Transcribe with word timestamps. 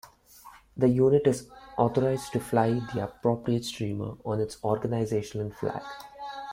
The 0.75 0.87
unit 0.89 1.27
is 1.27 1.47
authorized 1.77 2.33
to 2.33 2.39
fly 2.39 2.71
the 2.91 3.03
appropriate 3.03 3.65
streamer 3.65 4.15
on 4.25 4.41
its 4.41 4.57
organizational 4.63 5.51
flag. 5.51 5.83